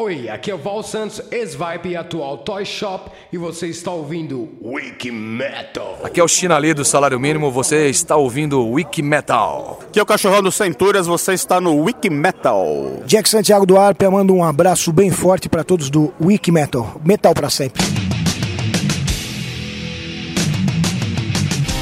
[0.00, 4.48] Oi, aqui é o Val Santos, ex-Vibe e atual Toy Shop, e você está ouvindo
[4.62, 5.98] Wiki Metal.
[6.04, 9.80] Aqui é o Chinalê do Salário Mínimo, você está ouvindo Wiki Metal.
[9.88, 13.02] Aqui é o Cachorrão do Centúrias, você está no Wiki Metal.
[13.06, 17.00] Jack Santiago do Arpia manda um abraço bem forte para todos do Wiki Metal.
[17.04, 17.82] Metal para sempre.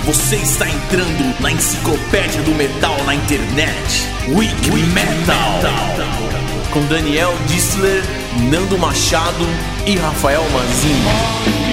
[0.07, 4.07] Você está entrando na enciclopédia do metal na internet.
[4.35, 6.45] Wiki, Metal.
[6.77, 8.02] Com Daniel Dissler,
[8.50, 9.46] Nando Machado
[9.86, 11.66] e Rafael Manzini.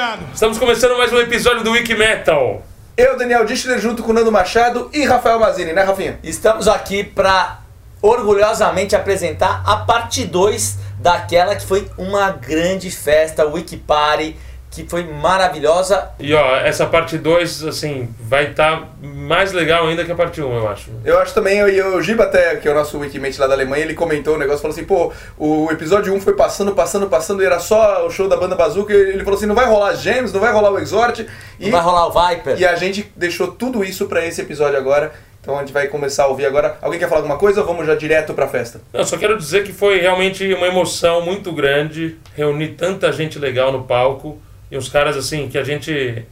[0.00, 0.32] Obrigado.
[0.32, 2.62] Estamos começando mais um episódio do Wiki Metal.
[2.96, 6.18] Eu, Daniel Dischler, junto com Nando Machado e Rafael Mazini, né, Rafinha?
[6.22, 7.58] Estamos aqui para
[8.00, 14.38] orgulhosamente apresentar a parte 2 daquela que foi uma grande festa, Wiki Party,
[14.70, 16.10] que foi maravilhosa.
[16.20, 20.46] E ó, essa parte 2, assim, vai estar mais legal ainda que a parte 1,
[20.46, 20.90] um, eu acho.
[21.04, 23.82] Eu acho também, e o Giba até, que é o nosso Wikimate lá da Alemanha,
[23.82, 27.08] ele comentou o um negócio, falou assim, pô, o episódio 1 um foi passando, passando,
[27.08, 29.66] passando, e era só o show da banda Bazooka, e ele falou assim, não vai
[29.66, 31.26] rolar Gems, não vai rolar o Exort.
[31.58, 32.56] E, não vai rolar o Viper.
[32.58, 35.12] E a gente deixou tudo isso para esse episódio agora.
[35.40, 36.76] Então a gente vai começar a ouvir agora.
[36.82, 38.82] Alguém quer falar alguma coisa ou vamos já direto pra festa?
[38.92, 43.72] Eu só quero dizer que foi realmente uma emoção muito grande reunir tanta gente legal
[43.72, 44.38] no palco
[44.70, 46.24] e uns caras assim que a gente.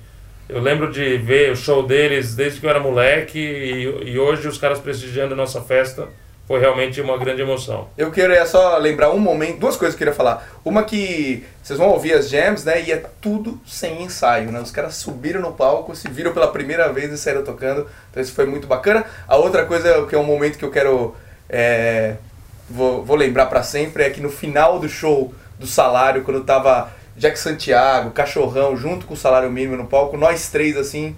[0.49, 4.49] Eu lembro de ver o show deles desde que eu era moleque e, e hoje
[4.49, 6.09] os caras prestigiando a nossa festa
[6.49, 7.89] foi realmente uma grande emoção.
[7.99, 10.49] Eu queria só lembrar um momento, duas coisas que eu queria falar.
[10.65, 12.83] Uma que vocês vão ouvir as jams, né?
[12.83, 14.59] E é tudo sem ensaio, né?
[14.59, 17.87] Os caras subiram no palco, se viram pela primeira vez e saíram tocando.
[18.11, 19.05] Então isso foi muito bacana.
[19.29, 21.15] A outra coisa que é um momento que eu quero
[21.51, 22.17] é,
[22.69, 26.91] vou, vou lembrar para sempre é que no final do show do salário, quando tava
[27.19, 31.17] Jack Santiago, Cachorrão, junto com o salário mínimo no palco, nós três assim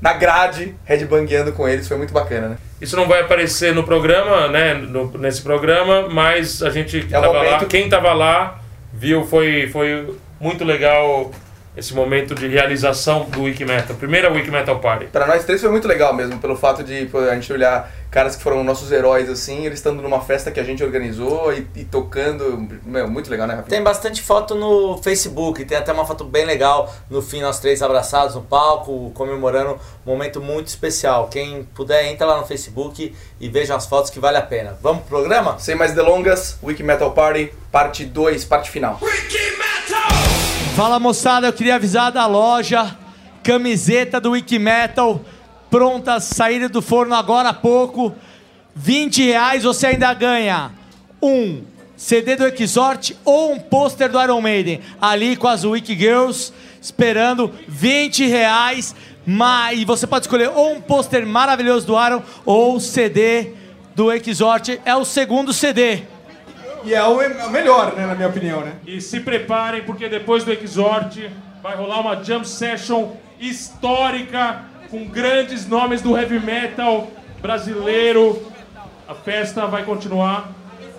[0.00, 2.58] na grade, headbangueando com eles, foi muito bacana, né?
[2.80, 4.74] Isso não vai aparecer no programa, né?
[4.74, 8.60] No, nesse programa, mas a gente É tava lá, quem tava lá
[8.92, 11.32] viu, foi, foi muito legal
[11.78, 13.96] esse momento de realização do Wikimetal.
[13.96, 15.06] Primeira Wikimetal Party.
[15.06, 18.42] Pra nós três foi muito legal mesmo, pelo fato de a gente olhar caras que
[18.42, 22.66] foram nossos heróis, assim, eles estando numa festa que a gente organizou e, e tocando.
[22.84, 23.70] Meu, muito legal, né, Rafinha?
[23.70, 27.80] Tem bastante foto no Facebook, tem até uma foto bem legal no fim, nós três
[27.82, 31.28] abraçados no palco, comemorando um momento muito especial.
[31.28, 34.76] Quem puder, entra lá no Facebook e veja as fotos que vale a pena.
[34.82, 35.58] Vamos pro programa?
[35.58, 38.98] Sem mais delongas, Wiki Metal Party, parte 2, parte final.
[40.78, 42.96] Fala moçada, eu queria avisar da loja,
[43.42, 45.20] camiseta do Wikimetal,
[45.68, 48.14] pronta a sair do forno agora há pouco.
[48.76, 50.70] 20 reais você ainda ganha
[51.20, 51.62] um
[51.96, 54.80] CD do Exort ou um pôster do Iron Maiden.
[55.00, 58.94] Ali com as Wiki Girls, esperando 20 reais.
[59.26, 63.50] ma- E você pode escolher ou um pôster maravilhoso do Iron ou CD
[63.96, 64.78] do Exort.
[64.84, 66.04] É o segundo CD.
[66.88, 68.76] E é o é o melhor, né, na minha opinião, né?
[68.86, 71.18] E se preparem, porque depois do Exort
[71.62, 77.08] vai rolar uma jam session histórica com grandes nomes do heavy metal
[77.42, 78.42] brasileiro.
[79.06, 80.50] A festa vai continuar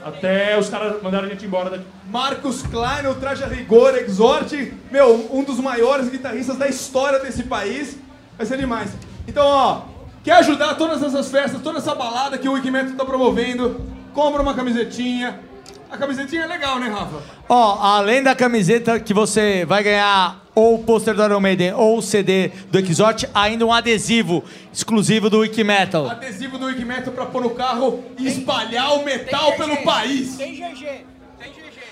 [0.06, 1.86] até os caras mandarem a gente embora daqui.
[2.08, 7.42] Marcos Klein, o Traje a Rigor, Exort, meu, um dos maiores guitarristas da história desse
[7.42, 7.98] país.
[8.38, 8.92] Vai ser demais.
[9.28, 9.82] Então, ó,
[10.24, 13.82] quer ajudar todas essas festas, toda essa balada que o Wikimetal tá promovendo?
[14.14, 15.49] Compra uma camisetinha.
[15.92, 17.18] A camisetinha é legal, né, Rafa?
[17.48, 21.98] Ó, além da camiseta que você vai ganhar ou o pôster do Iron Maiden ou
[21.98, 26.08] o CD do Exort, ainda um adesivo exclusivo do Wikimetal.
[26.08, 30.38] Adesivo do Wikimetal pra pôr no carro e espalhar o metal pelo país.
[30.38, 31.06] Tem GG.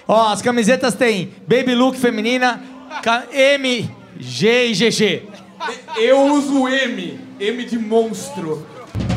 [0.08, 2.62] Ó, as camisetas tem Baby Look feminina,
[3.32, 3.90] M,
[4.20, 5.24] G e GG.
[5.98, 8.66] Eu uso o M, M de monstro.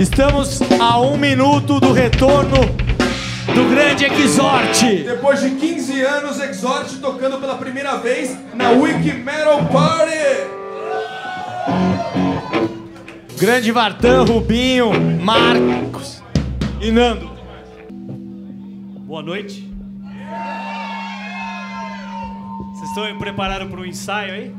[0.01, 2.90] Estamos a um minuto do retorno
[3.47, 5.05] do grande Exorte.
[5.05, 10.61] Depois de 15 anos, Exorte tocando pela primeira vez na Wiki Metal Party.
[13.39, 14.91] Grande Vartan, Rubinho,
[15.21, 16.23] Marcos
[16.81, 17.31] e Nando.
[19.07, 19.69] Boa noite.
[22.75, 24.55] Vocês estão preparados para o ensaio aí?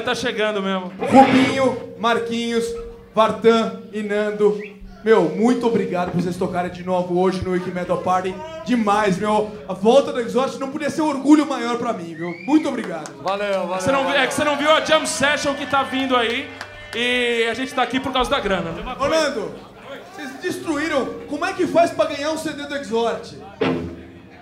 [0.00, 0.92] Idade tá chegando mesmo.
[0.98, 2.64] Rubinho, Marquinhos,
[3.14, 4.60] Vartan e Nando.
[5.04, 8.34] Meu, muito obrigado por vocês tocarem de novo hoje no Wiki Metal Party.
[8.64, 9.56] Demais, meu.
[9.68, 12.34] A volta do Exhaust não podia ser um orgulho maior pra mim, viu?
[12.44, 13.12] Muito obrigado.
[13.22, 13.80] Valeu, valeu.
[13.80, 16.48] Você não, é que você não viu a Jam Session que tá vindo aí.
[16.94, 18.72] E a gente tá aqui por causa da grana.
[18.72, 18.96] né?
[18.98, 19.52] Ô, Nando,
[20.14, 21.06] vocês destruíram.
[21.28, 23.34] Como é que faz pra ganhar um CD do Exhort?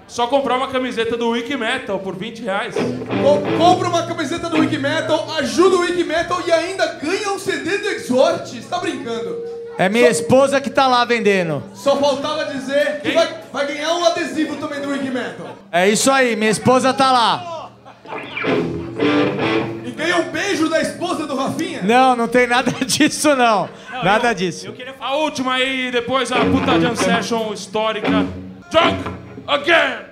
[0.07, 2.75] Só comprar uma camiseta do Wiki Metal por 20 reais.
[2.77, 7.39] Co- compra uma camiseta do Wiki Metal, ajuda o Wiki Metal e ainda ganha um
[7.39, 8.47] CD do Exhort?
[8.49, 9.43] Você tá brincando?
[9.77, 11.63] É minha esposa que tá lá vendendo.
[11.75, 15.49] Só faltava dizer que vai, vai ganhar um adesivo também do Wiki Metal.
[15.73, 17.71] É isso aí, minha esposa tá lá.
[19.85, 21.81] E ganha um beijo da esposa do Rafinha?
[21.83, 23.69] Não, não tem nada disso não.
[24.05, 24.73] Nada disso.
[25.01, 28.25] A última aí, depois a puta Jam Session histórica.
[28.71, 30.07] Drunk Again!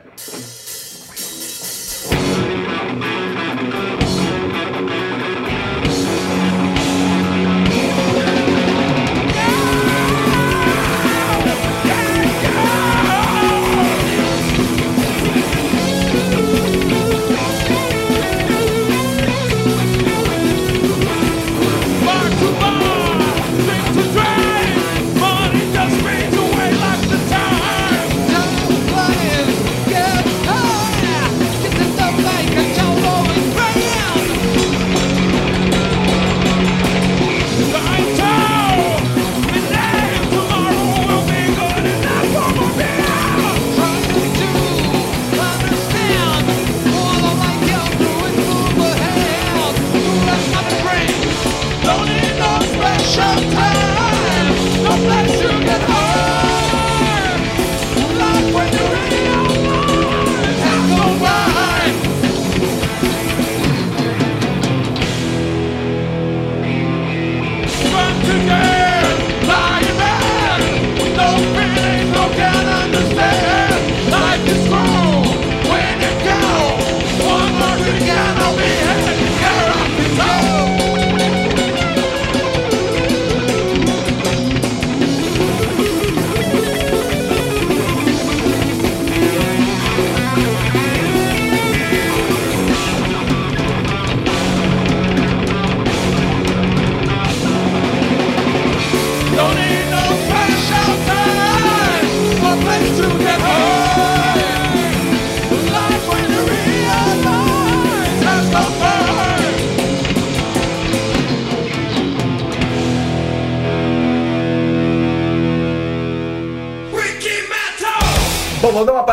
[68.32, 68.61] Bom,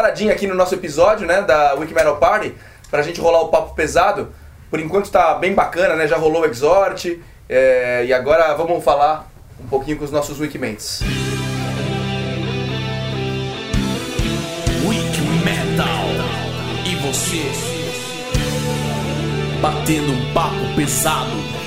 [0.10, 2.56] paradinha aqui no nosso episódio, né, da Wiki Metal Party,
[2.90, 4.34] pra gente rolar o papo pesado.
[4.70, 7.06] Por enquanto tá bem bacana, né, já rolou o Exhort,
[7.48, 9.30] é, e agora vamos falar
[9.64, 11.02] um pouquinho com os nossos Wikimates.
[14.88, 16.06] Wiki Metal.
[16.86, 17.44] E você?
[19.62, 21.59] Batendo um papo pesado.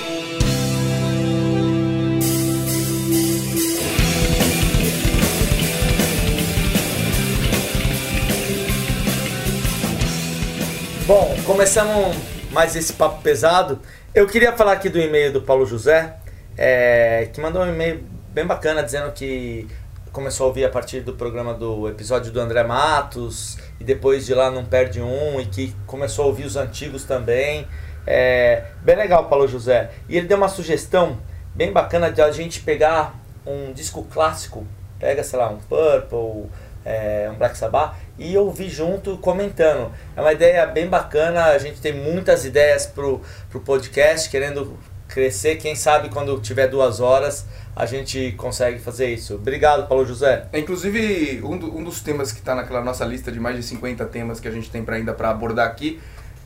[11.45, 12.17] Começamos
[12.53, 13.81] mais esse papo pesado.
[14.15, 16.17] Eu queria falar aqui do e-mail do Paulo José,
[16.57, 19.67] é, que mandou um e-mail bem bacana dizendo que
[20.13, 24.35] começou a ouvir a partir do programa do episódio do André Matos e depois de
[24.35, 27.67] lá não perde um e que começou a ouvir os antigos também.
[28.07, 29.91] É, bem legal, Paulo José.
[30.09, 31.19] E ele deu uma sugestão
[31.55, 34.65] bem bacana de a gente pegar um disco clássico,
[35.01, 36.51] pega, sei lá, um Purple,
[36.85, 39.91] é, um Black Sabbath e ouvir junto comentando.
[40.17, 44.77] É uma ideia bem bacana, a gente tem muitas ideias pro, pro podcast, querendo
[45.09, 47.45] crescer, quem sabe quando tiver duas horas
[47.77, 49.35] a gente consegue fazer isso.
[49.35, 50.47] Obrigado, Paulo José.
[50.53, 53.63] É, inclusive, um, do- um dos temas que está naquela nossa lista de mais de
[53.63, 55.99] 50 temas que a gente tem para ainda para abordar aqui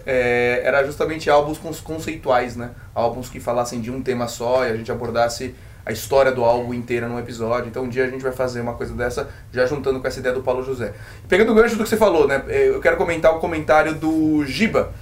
[0.04, 2.70] é, era justamente álbuns conceituais, né?
[2.94, 5.52] Álbuns que falassem de um tema só e a gente abordasse
[5.86, 7.68] a história do álbum inteira num episódio.
[7.68, 10.34] Então um dia a gente vai fazer uma coisa dessa, já juntando com essa ideia
[10.34, 10.92] do Paulo José.
[11.28, 12.42] Pegando o gancho do que você falou, né?
[12.48, 14.92] é, Eu quero comentar o comentário do Giba,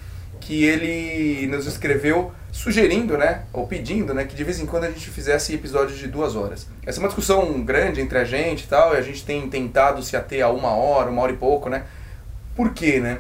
[0.40, 4.90] que ele nos escreveu sugerindo, né, ou pedindo, né, que de vez em quando a
[4.90, 6.68] gente fizesse episódios de duas horas.
[6.86, 10.02] Essa é uma discussão grande entre a gente e tal, e a gente tem tentado
[10.02, 11.82] se ater a uma hora, uma hora e pouco, né.
[12.54, 13.18] Por quê, né?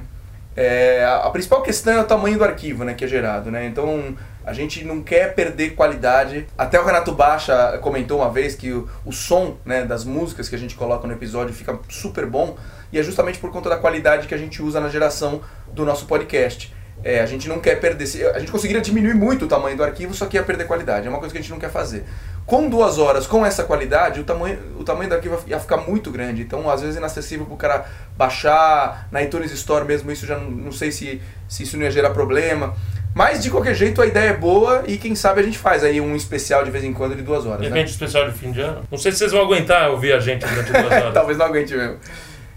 [0.54, 3.66] É, a principal questão é o tamanho do arquivo, né, que é gerado, né.
[3.66, 4.14] Então
[4.44, 6.46] a gente não quer perder qualidade.
[6.56, 10.54] Até o Renato Baixa comentou uma vez que o, o som, né, das músicas que
[10.54, 12.56] a gente coloca no episódio fica super bom,
[12.92, 15.40] e é justamente por conta da qualidade que a gente usa na geração
[15.72, 16.72] do nosso podcast.
[17.04, 18.26] é, a gente não quer perder.
[18.34, 21.06] A gente conseguiria diminuir muito o tamanho do arquivo, só que ia perder qualidade.
[21.06, 22.04] É uma coisa que a gente não quer fazer.
[22.46, 26.10] Com duas horas, com essa qualidade, o tamanho, o tamanho do arquivo ia ficar muito
[26.10, 26.42] grande.
[26.42, 29.08] Então, às vezes, é inacessível para o cara baixar.
[29.10, 32.10] Na iTunes Store mesmo, isso já não, não sei se, se isso não ia gerar
[32.10, 32.74] problema.
[33.14, 36.00] Mas, de qualquer jeito, a ideia é boa e quem sabe a gente faz aí
[36.00, 37.62] um especial de vez em quando de duas horas.
[37.62, 37.82] De Né?
[37.82, 38.82] especial de fim de ano.
[38.90, 41.14] Não sei se vocês vão aguentar ouvir a gente durante duas horas.
[41.14, 41.96] Talvez não aguente mesmo.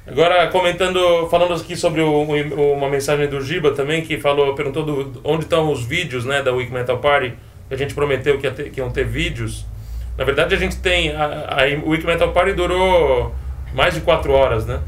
[0.07, 4.83] Agora, comentando, falando aqui sobre o- o- uma mensagem do Giba também, que falou, perguntou
[4.83, 7.33] do- onde estão os vídeos né, da Week Metal Party,
[7.67, 9.63] que a gente prometeu que, ia ter, que iam ter vídeos.
[10.17, 11.13] Na verdade, a gente tem.
[11.15, 13.35] A, a Week Metal Party durou
[13.75, 14.79] mais de 4 horas, né?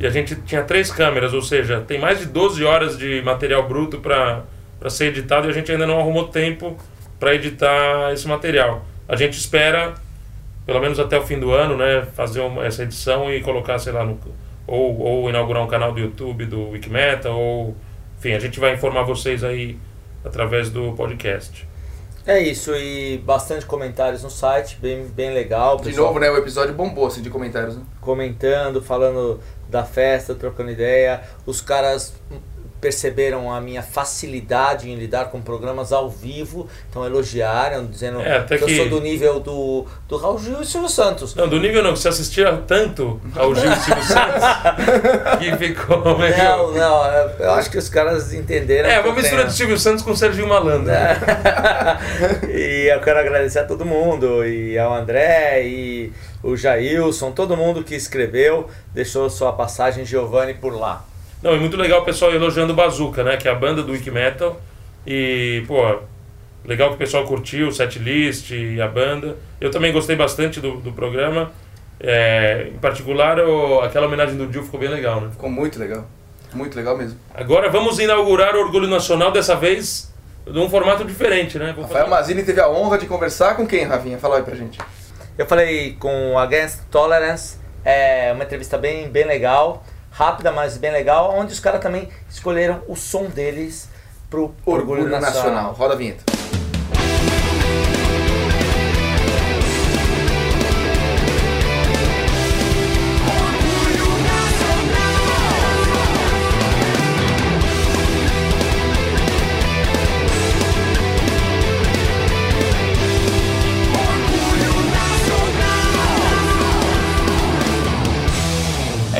[0.00, 3.68] E a gente tinha três câmeras, ou seja, tem mais de 12 horas de material
[3.68, 4.44] bruto para
[4.90, 6.76] ser editado e a gente ainda não arrumou tempo
[7.18, 8.84] para editar esse material.
[9.08, 9.94] A gente espera,
[10.66, 13.92] pelo menos até o fim do ano, né, fazer uma, essa edição e colocar, sei
[13.92, 14.18] lá, no,
[14.66, 17.76] ou, ou inaugurar um canal do YouTube do Wikimetal, ou
[18.18, 19.78] enfim, a gente vai informar vocês aí
[20.24, 21.66] através do podcast.
[22.24, 25.78] É isso, e bastante comentários no site, bem, bem legal.
[25.78, 26.30] De novo, né?
[26.30, 27.76] O episódio bombou assim, de comentários.
[27.76, 27.82] Né?
[28.00, 31.20] Comentando, falando da festa, trocando ideia.
[31.44, 32.14] Os caras
[32.82, 38.58] perceberam a minha facilidade em lidar com programas ao vivo, então elogiaram, dizendo É, que,
[38.58, 41.32] que- eu sou do nível do, do Raul Gil e Silvio Santos.
[41.36, 44.44] Não, do nível não, que você assistia tanto ao Gil e Silvio Santos
[45.38, 46.36] que ficou meio...
[46.36, 47.04] Não, não,
[47.38, 48.88] eu- acho que os caras entenderam.
[48.90, 50.90] É, uma mistura de Silvio Santos com Sérgio Malandro.
[50.90, 51.16] É.
[52.50, 57.84] e eu quero agradecer a todo mundo, e ao André, e o Jailson, todo mundo
[57.84, 61.04] que escreveu, deixou sua passagem Giovanni por lá.
[61.42, 63.36] Não, e muito legal o pessoal elogiando o Bazooka, né?
[63.36, 64.60] Que é a banda do Wiki Metal.
[65.06, 65.98] E, pô,
[66.64, 69.36] legal que o pessoal curtiu o setlist e a banda.
[69.60, 71.50] Eu também gostei bastante do, do programa.
[72.00, 75.30] É, em particular, o- aquela homenagem do Dio ficou bem legal, né?
[75.30, 76.04] Ficou muito legal.
[76.54, 77.18] Muito legal mesmo.
[77.34, 80.12] Agora vamos inaugurar o Orgulho Nacional, dessa vez
[80.46, 81.72] num formato diferente, né?
[81.74, 84.18] Vou Rafael Mazini teve a honra de conversar com quem, Rafinha?
[84.18, 84.78] Fala aí pra gente.
[85.38, 90.92] Eu falei com o Against Tolerance, é uma entrevista bem, bem legal, rápida, mas bem
[90.92, 93.88] legal, onde os caras também escolheram o som deles
[94.30, 95.34] pro Orgulho, Orgulho Nacional.
[95.34, 95.72] Nacional.
[95.72, 96.41] Roda a vinheta.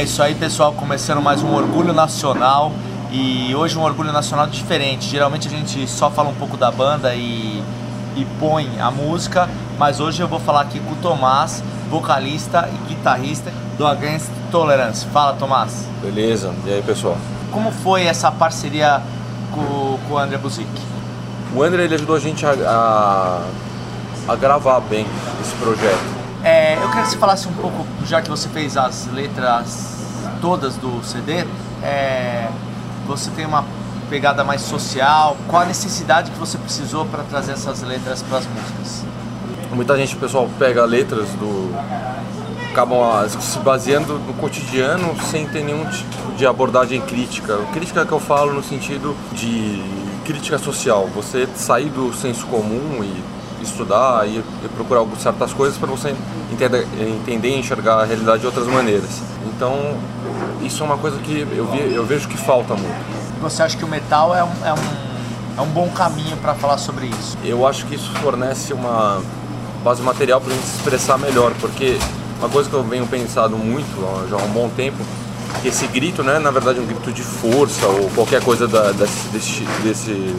[0.03, 0.73] É isso aí, pessoal.
[0.73, 2.73] Começando mais um Orgulho Nacional.
[3.12, 5.09] E hoje um Orgulho Nacional diferente.
[5.09, 7.62] Geralmente a gente só fala um pouco da banda e,
[8.17, 9.49] e põe a música.
[9.79, 15.07] Mas hoje eu vou falar aqui com o Tomás, vocalista e guitarrista do Against Tolerance.
[15.07, 15.87] Fala, Tomás.
[16.03, 17.17] Beleza, e aí pessoal?
[17.53, 19.01] Como foi essa parceria
[19.53, 20.67] com, com o André Buzik?
[21.55, 25.07] O André ele ajudou a gente a, a, a gravar bem
[25.41, 26.23] esse projeto.
[26.43, 29.91] É, eu queria que você falasse um pouco, já que você fez as letras
[30.42, 31.46] todas do CD,
[31.83, 32.48] é,
[33.07, 33.64] você tem uma
[34.11, 38.46] pegada mais social, qual a necessidade que você precisou para trazer essas letras para as
[38.46, 39.05] músicas?
[39.72, 41.72] Muita gente, pessoal, pega letras do.
[42.70, 47.57] acabam ah, se baseando no cotidiano sem ter nenhum tipo de abordagem crítica.
[47.72, 49.83] Crítica que eu falo no sentido de
[50.26, 53.22] crítica social, você sair do senso comum e
[53.62, 54.42] estudar e,
[54.76, 56.14] procurar certas coisas para você
[56.52, 59.22] entender, entender e enxergar a realidade de outras maneiras.
[59.64, 59.96] Então,
[60.61, 62.96] isso é uma coisa que eu, vi- eu vejo que falta muito.
[63.42, 66.79] Você acha que o metal é um, é um, é um bom caminho para falar
[66.79, 67.38] sobre isso?
[67.44, 69.22] Eu acho que isso fornece uma
[69.85, 71.96] base material para a gente se expressar melhor, porque
[72.40, 74.98] uma coisa que eu venho pensando muito já há um bom tempo,
[75.62, 78.90] que esse grito não é na verdade um grito de força ou qualquer coisa da,
[78.90, 80.37] desse, desse, desse,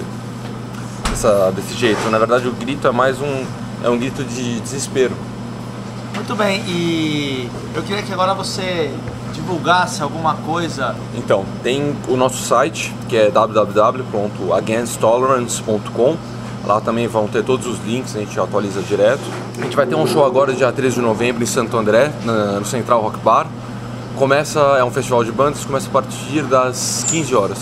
[1.09, 2.09] dessa- desse jeito.
[2.09, 3.45] Na verdade o grito é mais um,
[3.86, 5.13] é um grito de desespero.
[6.15, 8.91] Muito bem, e eu queria que agora você
[9.34, 10.95] divulgasse alguma coisa.
[11.15, 16.15] Então, tem o nosso site, que é www.againsttolerance.com.
[16.65, 19.19] Lá também vão ter todos os links, a gente atualiza direto.
[19.58, 22.63] A gente vai ter um show agora, dia 13 de novembro, em Santo André, no
[22.65, 23.47] Central Rock Bar.
[24.15, 27.58] Começa, é um festival de bandas, começa a partir das 15 horas.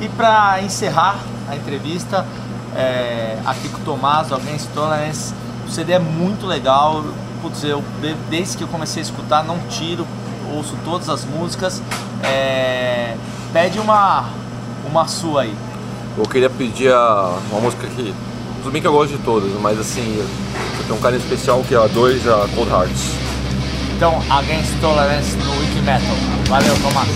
[0.00, 2.26] E para encerrar a entrevista,
[2.74, 5.34] é, aqui com o Tomás, Against Tolerance,
[5.68, 7.04] o CD é muito legal.
[7.40, 10.06] Putz, eu, de- desde que eu comecei a escutar, não tiro,
[10.54, 11.82] ouço todas as músicas.
[12.22, 13.16] É,
[13.52, 14.26] pede uma,
[14.90, 15.54] uma sua aí.
[16.18, 18.14] Eu queria pedir a- uma música que,
[18.62, 21.74] tudo bem que eu gosto de todas, mas assim, eu tenho um carinho especial que
[21.74, 23.04] é a 2, a Cold Hearts.
[23.96, 26.16] Então, Against Tolerance no Wiki Metal.
[26.48, 27.08] Valeu, Tomás.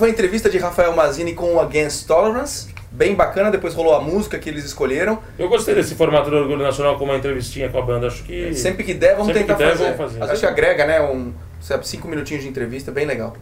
[0.00, 2.68] Foi a entrevista de Rafael Mazini com o Against Tolerance.
[2.90, 5.18] Bem bacana, depois rolou a música que eles escolheram.
[5.38, 8.06] Eu gostei desse formato do Orgulho Nacional com uma entrevistinha com a banda.
[8.06, 8.54] Acho que.
[8.54, 9.84] Sempre que der, vamos Sempre tentar que der, fazer.
[9.84, 10.22] vamos fazer.
[10.22, 11.02] Às vezes agrega, né?
[11.02, 13.36] Um, sabe, cinco minutinhos de entrevista, bem legal.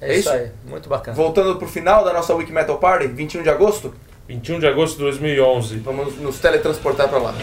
[0.00, 1.16] É isso aí, muito bacana.
[1.16, 3.92] Voltando pro final da nossa Wiki Metal Party, 21 de agosto.
[4.28, 5.78] 21 de agosto de 2011.
[5.78, 7.34] Vamos nos teletransportar pra lá.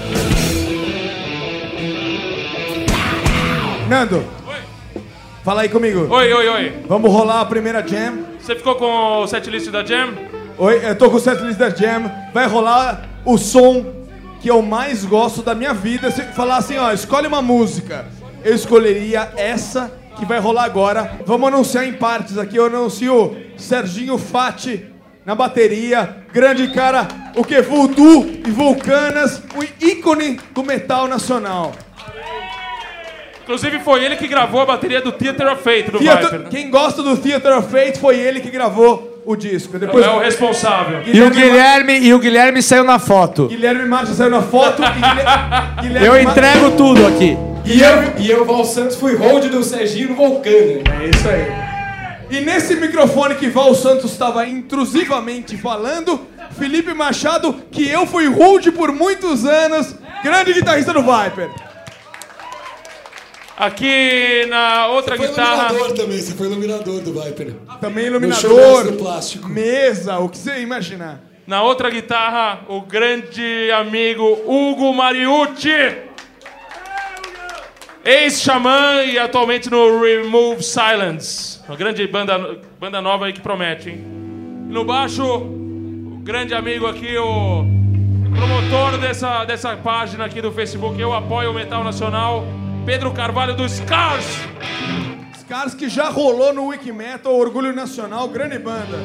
[3.89, 4.23] Nando.
[5.43, 6.07] Fala aí comigo.
[6.09, 6.73] Oi, oi, oi.
[6.87, 8.32] Vamos rolar a primeira jam.
[8.43, 10.15] Você ficou com o setlist da Jam?
[10.57, 12.11] Oi, eu tô com o setlist da jam.
[12.33, 13.85] Vai rolar o som
[14.41, 16.11] que eu mais gosto da minha vida.
[16.11, 18.05] Se falar assim, ó, escolhe uma música.
[18.43, 21.21] Eu escolheria essa que vai rolar agora.
[21.25, 22.57] Vamos anunciar em partes aqui.
[22.57, 24.87] Eu anuncio Serginho Fati
[25.25, 26.25] na bateria.
[26.33, 27.61] Grande cara, o que?
[27.61, 31.71] Voodoo e Vulcanas, o ícone do metal nacional.
[33.43, 36.39] Inclusive foi ele que gravou a bateria do Theater of Fate do Theater- Viper.
[36.39, 36.47] né?
[36.49, 39.77] Quem gosta do Theater of Fate foi ele que gravou o disco.
[39.77, 41.01] Depois É o responsável.
[41.05, 43.47] E o Guilherme, e o Guilherme saiu na foto.
[43.47, 44.81] Guilherme Marcha saiu na foto.
[44.81, 47.37] e Guilherme- Guilherme Eu entrego tudo aqui.
[47.65, 50.55] E eu, e eu, Val Santos, fui hold do Serginho no Vulcano.
[51.01, 51.73] É isso aí.
[52.29, 56.19] E nesse microfone que Val Santos estava intrusivamente falando,
[56.57, 61.49] Felipe Machado, que eu fui hold por muitos anos, grande guitarrista do Viper.
[63.55, 65.67] Aqui na outra Foi guitarra.
[65.69, 67.53] iluminador também, você foi iluminador do Viper.
[67.79, 69.47] Também No iluminador, do plástico.
[69.47, 71.21] mesa, o que você imaginar.
[71.45, 75.69] Na outra guitarra, o grande amigo Hugo Mariucci.
[78.03, 81.59] Ex-xamã e atualmente no Remove Silence.
[81.67, 83.97] Uma grande banda, banda nova aí que promete, hein?
[84.67, 87.65] No baixo, o grande amigo aqui, o
[88.35, 92.43] promotor dessa, dessa página aqui do Facebook, Eu Apoio o Metal Nacional,
[92.85, 94.25] Pedro Carvalho dos Scars.
[95.39, 98.97] Scars que já rolou no Wikimetal, Orgulho Nacional, grande banda.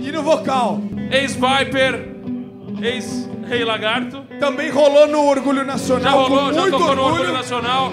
[0.00, 0.80] E no vocal?
[1.10, 2.08] Ex-Viper,
[2.82, 4.22] ex-Rei Lagarto.
[4.40, 6.02] Também rolou no Orgulho Nacional.
[6.02, 7.04] Já rolou, já tocou no orgulho.
[7.04, 7.92] Orgulho Nacional.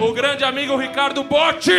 [0.00, 1.70] O grande amigo Ricardo Botti.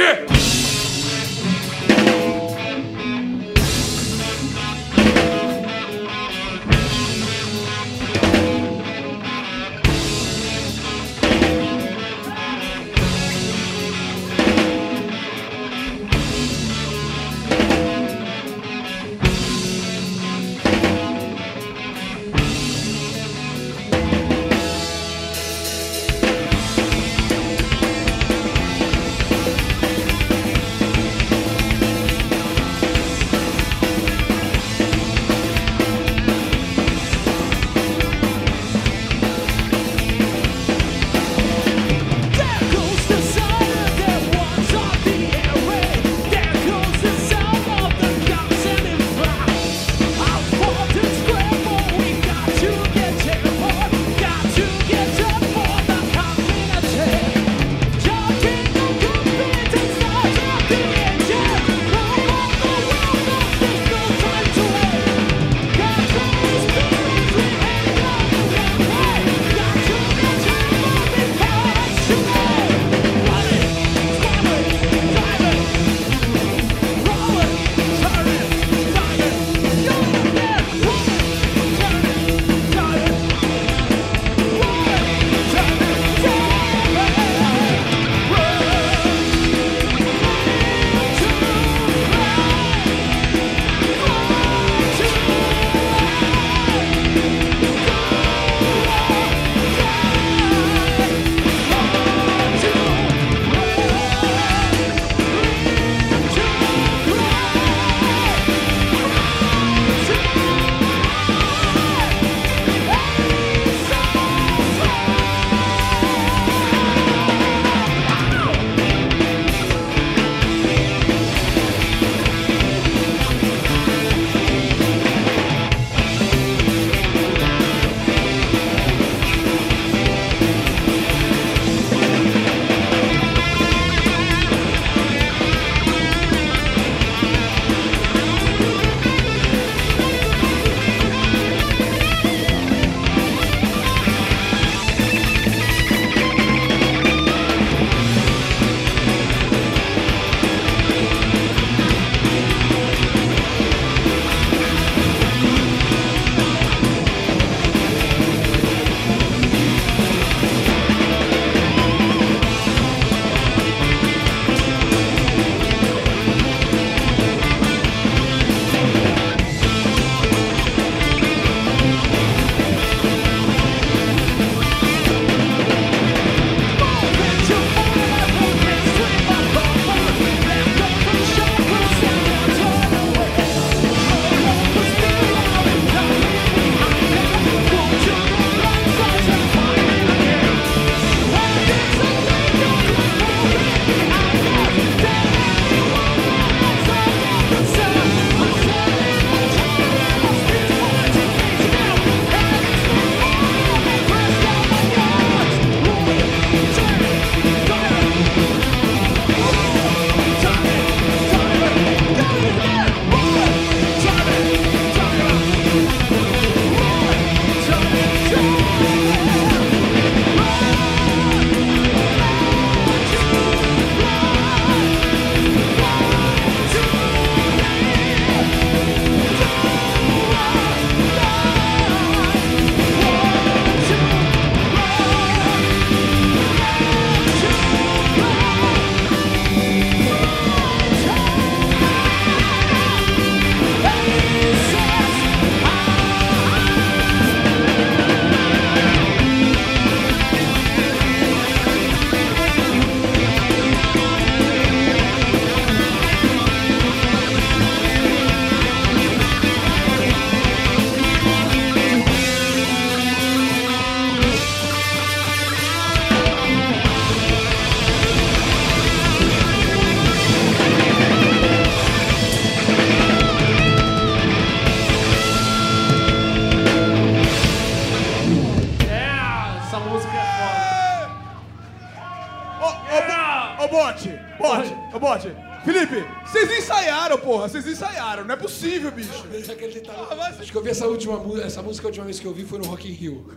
[291.44, 293.28] Essa música, a última vez que eu vi foi no Rock in Rio.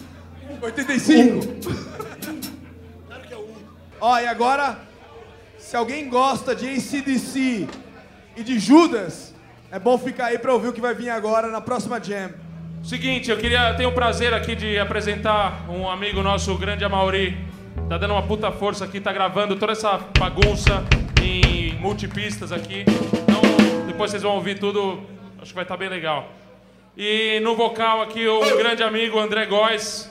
[0.62, 1.46] 85?
[4.00, 4.78] Ó, e agora,
[5.58, 7.68] se alguém gosta de ACDC
[8.36, 9.34] e de Judas,
[9.70, 12.30] é bom ficar aí pra ouvir o que vai vir agora na próxima jam.
[12.84, 17.36] Seguinte, eu queria tenho o prazer aqui de apresentar um amigo nosso, o grande Amauri.
[17.88, 20.84] Tá dando uma puta força aqui, tá gravando toda essa bagunça
[21.22, 22.84] em multipistas aqui.
[23.12, 23.40] Então,
[23.86, 25.00] depois vocês vão ouvir tudo,
[25.38, 26.30] acho que vai estar bem legal.
[26.96, 30.10] E no vocal aqui, um grande amigo, André Góes,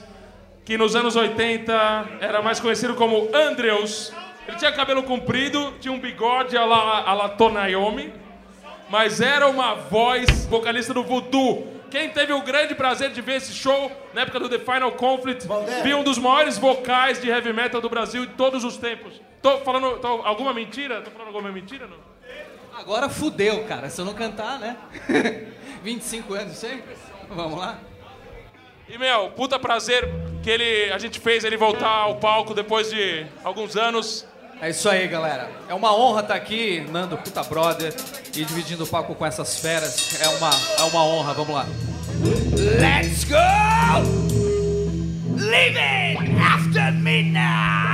[0.63, 1.73] que nos anos 80
[2.21, 4.13] era mais conhecido como Andreus.
[4.47, 8.13] Ele tinha cabelo comprido, tinha um bigode a la, a la Tonayomi,
[8.89, 11.73] mas era uma voz vocalista do Voodoo.
[11.89, 15.47] Quem teve o grande prazer de ver esse show na época do The Final Conflict,
[15.81, 19.19] viu um dos maiores vocais de heavy metal do Brasil de todos os tempos.
[19.41, 21.01] Tô falando tô- alguma mentira?
[21.01, 21.87] Tô falando alguma mentira?
[21.87, 21.97] Não?
[22.79, 23.89] Agora fudeu, cara.
[23.89, 24.75] Se eu não cantar, né?
[25.85, 26.95] 25 anos sempre.
[27.29, 27.77] Vamos lá.
[28.89, 30.09] E, meu, puta prazer
[30.41, 34.25] que ele, a gente fez ele voltar ao palco depois de alguns anos.
[34.59, 35.49] É isso aí, galera.
[35.69, 37.93] É uma honra estar aqui, Nando, puta brother,
[38.35, 40.19] e dividindo o palco com essas feras.
[40.19, 41.65] É uma, é uma honra, vamos lá.
[42.79, 43.35] Let's go!
[45.37, 47.84] Leaving after midnight!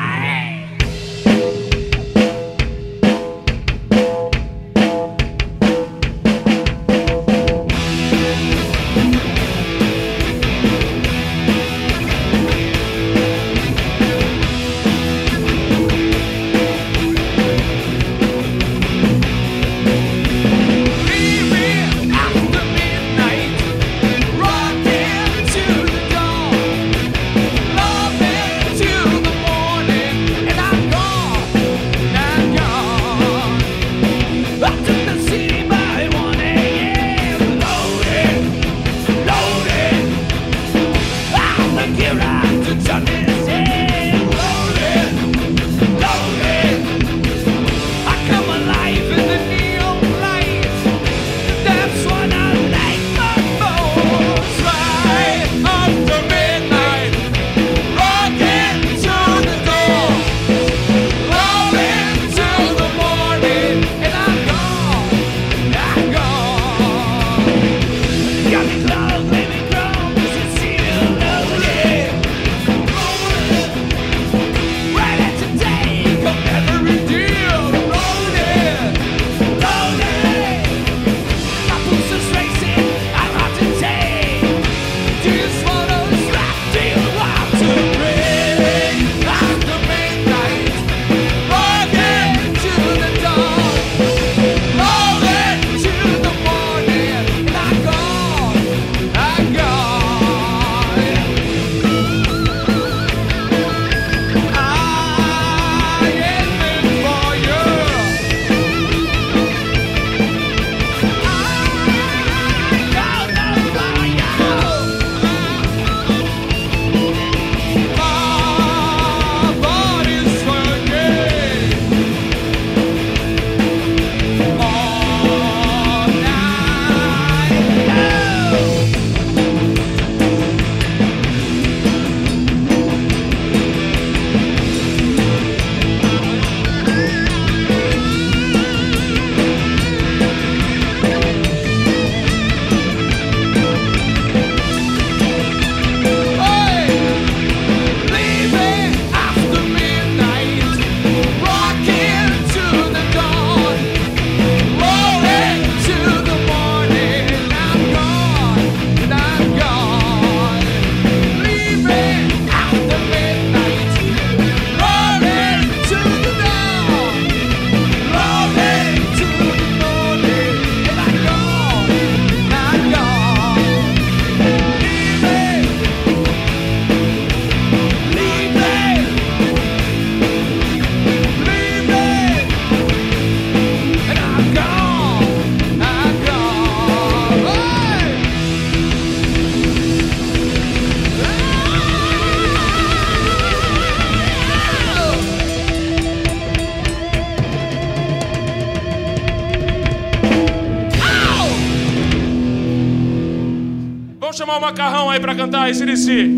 [205.09, 206.29] Aí pra cantar esse.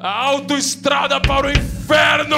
[0.00, 2.36] A autoestrada para o inferno!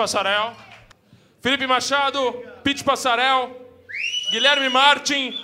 [0.00, 0.52] Passarel?
[1.42, 2.32] Felipe Machado,
[2.64, 3.54] Pete Passarel,
[4.30, 5.34] Guilherme Martin,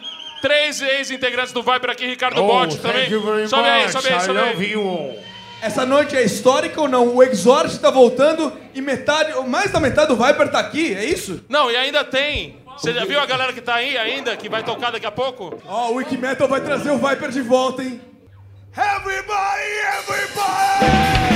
[0.41, 3.11] três ex-integrantes do Viper aqui, Ricardo Oh, Botti thank também.
[3.11, 3.93] you very sobe aí, much.
[3.93, 5.21] sobe aí, sobe aí.
[5.61, 7.15] Essa noite é histórica ou não?
[7.17, 11.45] O Exort tá voltando e metade, mais da metade do Viper tá aqui, é isso?
[11.51, 12.57] Não, e ainda tem.
[12.79, 15.61] Você já viu a galera que tá aí ainda, que vai tocar daqui a pouco?
[15.67, 18.01] Ó, o Wiki Metal vai trazer o Viper de volta, hein?
[18.75, 21.36] Everybody, everybody!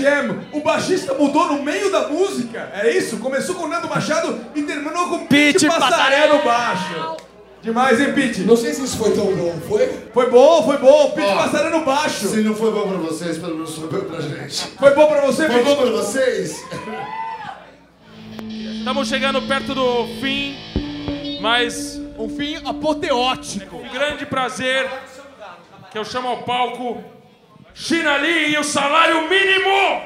[0.00, 0.40] Jam.
[0.52, 2.70] O baixista mudou no meio da música.
[2.74, 3.18] É isso?
[3.18, 6.44] Começou com o Nando Machado e terminou com Pete Pete Passaré no Passaré.
[6.44, 7.16] baixo.
[7.62, 8.40] Demais, hein, Pete?
[8.40, 9.86] Não sei se isso foi tão bom, foi?
[10.14, 11.10] Foi bom, foi bom.
[11.10, 12.26] Pete no baixo.
[12.28, 14.66] Se não foi bom pra vocês, pelo menos foi bom pra gente.
[14.78, 15.64] Foi bom pra você, Foi Pete?
[15.64, 16.64] bom pra vocês?
[18.78, 20.56] Estamos chegando perto do fim,
[21.40, 22.00] mas.
[22.18, 23.76] Um fim apoteótico.
[23.78, 24.86] Um grande prazer
[25.90, 27.02] que eu chamo ao palco
[27.74, 30.02] China Lee e o salário mínimo!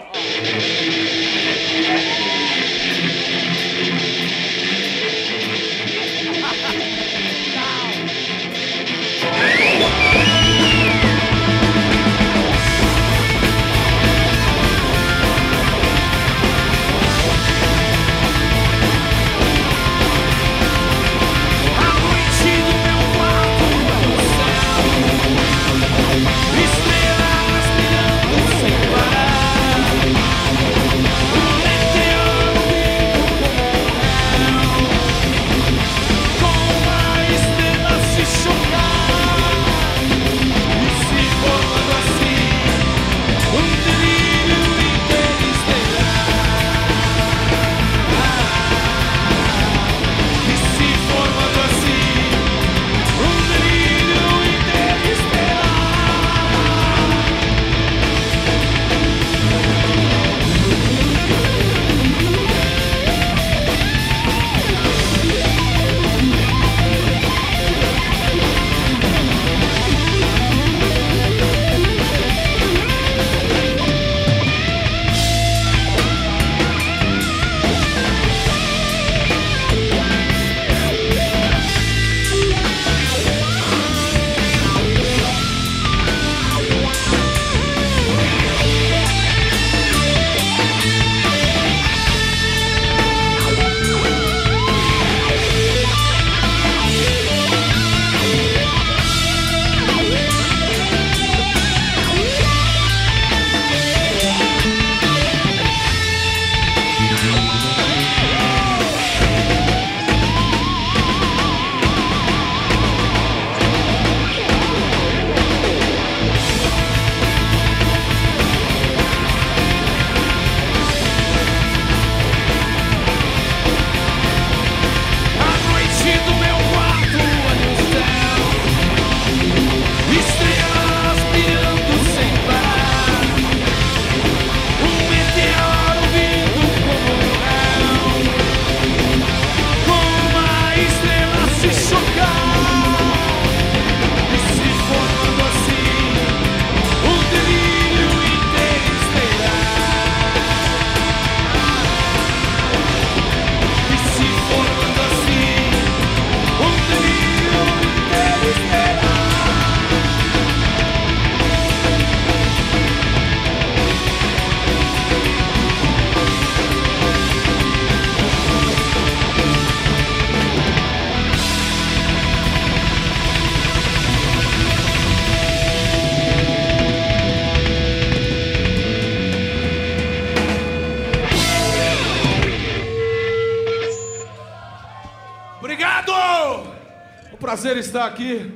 [187.95, 188.51] Estar aqui,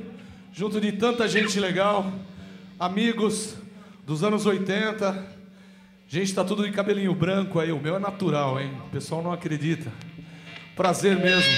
[0.51, 2.11] junto de tanta gente legal,
[2.77, 3.55] amigos
[4.05, 5.39] dos anos 80.
[6.09, 8.69] Gente, tá tudo de cabelinho branco aí, o meu é natural, hein?
[8.87, 9.89] O pessoal não acredita.
[10.75, 11.53] Prazer mesmo.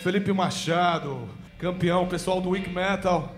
[0.00, 1.28] Felipe Machado,
[1.58, 3.34] campeão, pessoal do Wick Metal.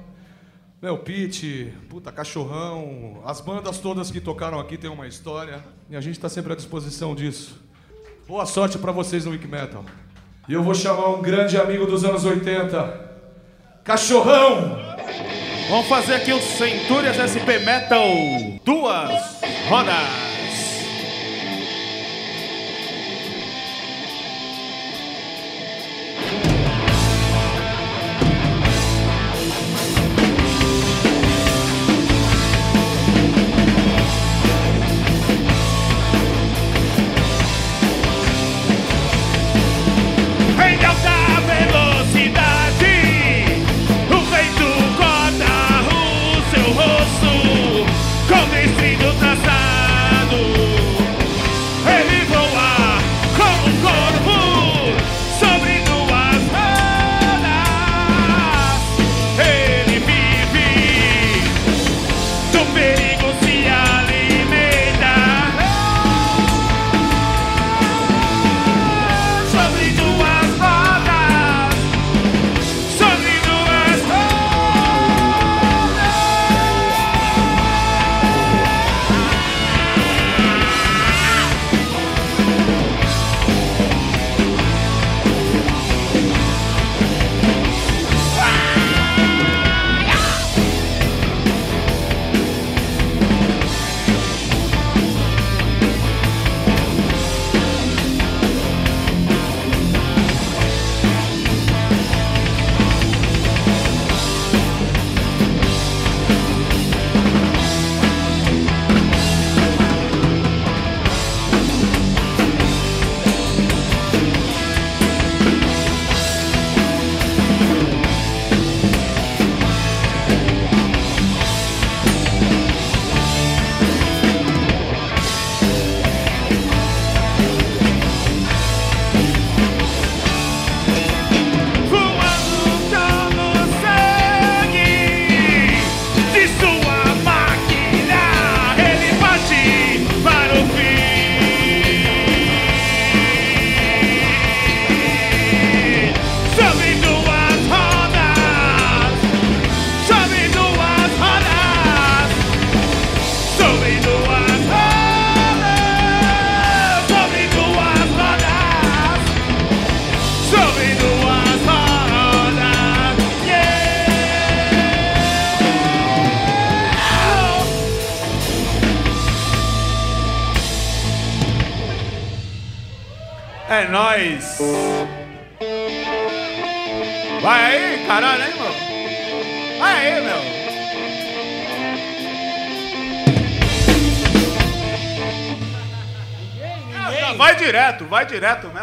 [0.83, 3.23] Meu, Pete, puta, cachorrão.
[3.25, 5.65] As bandas todas que tocaram aqui têm uma história.
[5.89, 7.59] E a gente tá sempre à disposição disso.
[8.29, 9.83] Boa sorte pra vocês no Wick Metal.
[10.47, 13.06] E eu vou chamar um grande amigo dos anos 80.
[13.87, 14.77] Cachorrão!
[15.71, 18.05] Vamos fazer aqui o Centúrias SP Metal.
[18.65, 20.26] Duas rodas.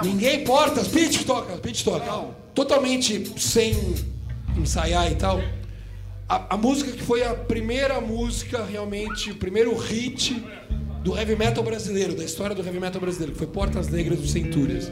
[0.03, 2.25] Ninguém porta, pitch toca, pitch toca.
[2.53, 3.95] Totalmente sem
[4.57, 5.41] ensaiar e tal.
[6.29, 10.35] A, a música que foi a primeira música, realmente, o primeiro hit
[11.03, 14.31] do heavy metal brasileiro, da história do heavy metal brasileiro, que foi Portas Negras dos
[14.31, 14.89] Centúrias.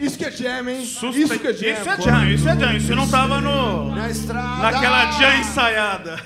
[0.00, 0.84] Isso que é jam, hein?
[0.84, 1.72] Suspe- Isso que é jam.
[1.72, 2.76] Isso é jam, isso é jam.
[2.76, 3.94] Isso não tava no.
[3.94, 4.62] Na estrada.
[4.62, 6.20] Naquela jam ensaiada.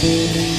[0.00, 0.53] Quando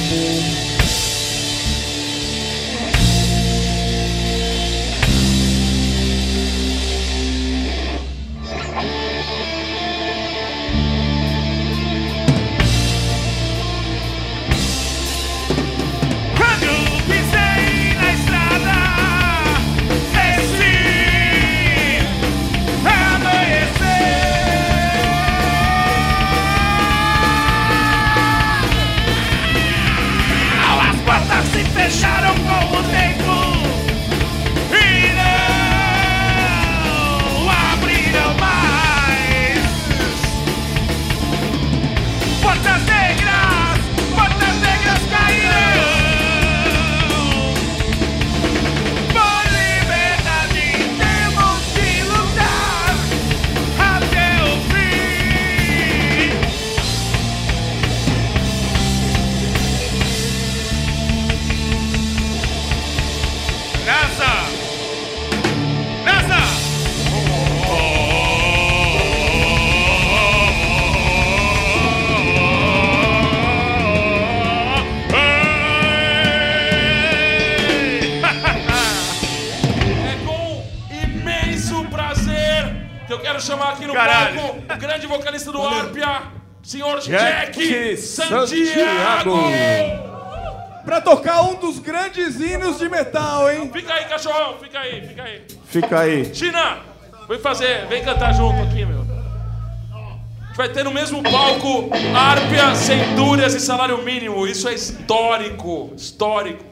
[32.84, 33.35] fecharam com
[83.46, 84.41] chamar aqui no Caralho.
[84.41, 86.24] palco o grande vocalista do Arpia,
[86.64, 89.38] senhor Jack Jack, Santiago.
[90.84, 93.70] Pra tocar um dos grandes hinos de metal, hein?
[93.74, 95.41] Fica aí, cachorrão, fica aí, fica aí.
[95.66, 96.36] Fica aí.
[96.36, 96.80] China,
[97.28, 99.02] vem fazer, vem cantar junto aqui, meu.
[99.02, 104.48] A gente vai ter no mesmo palco Árpia, Centúrias e Salário Mínimo.
[104.48, 106.64] Isso é histórico, histórico.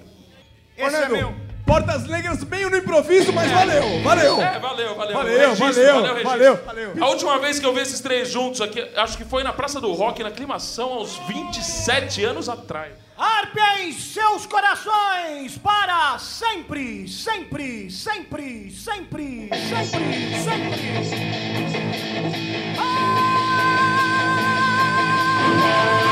[0.78, 1.42] Esse é meu.
[1.66, 4.41] Portas Negras meio no improviso, mas valeu, valeu.
[4.41, 5.14] É, valeu, valeu.
[5.16, 6.24] Valeu, Registro, valeu, registro.
[6.30, 6.93] valeu, valeu.
[7.01, 9.80] A última vez que eu vi esses três juntos aqui, acho que foi na Praça
[9.80, 12.93] do Rock, na aclimação, aos 27 anos atrás.
[13.18, 21.64] Arpia em seus corações para sempre, sempre, sempre, sempre, sempre, sempre.
[25.59, 26.03] Meados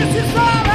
[0.00, 0.69] this is all.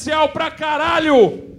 [0.00, 1.49] Especial pra caralho,